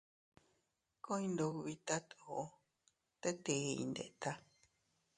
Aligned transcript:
Ku 1.03 1.11
iyndubitat 1.21 2.05
uu, 2.33 2.47
tet 3.21 3.45
ii 3.57 3.67
iyndeta. 3.75 4.31